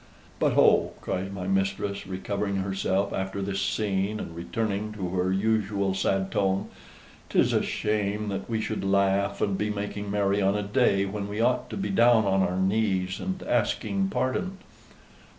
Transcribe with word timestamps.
"But 0.39 0.53
oh!" 0.57 0.93
cries 0.99 1.31
my 1.31 1.45
mistress, 1.45 2.07
recovering 2.07 2.55
herself 2.55 3.13
after 3.13 3.39
this 3.39 3.61
scene, 3.61 4.19
and 4.19 4.35
returning 4.35 4.91
to 4.93 5.09
her 5.09 5.31
usual 5.31 5.93
sad 5.93 6.31
tone, 6.31 6.69
"'tis 7.29 7.53
a 7.53 7.61
shame 7.61 8.27
that 8.29 8.49
we 8.49 8.59
should 8.61 8.83
laugh 8.83 9.41
and 9.41 9.55
be 9.59 9.69
making 9.69 10.09
merry 10.09 10.41
on 10.41 10.55
a 10.57 10.63
day 10.63 11.05
when 11.05 11.27
we 11.27 11.39
ought 11.39 11.69
to 11.69 11.77
be 11.77 11.89
down 11.91 12.25
on 12.25 12.41
our 12.41 12.57
knees 12.57 13.19
and 13.19 13.43
asking 13.43 14.07
pardon." 14.07 14.57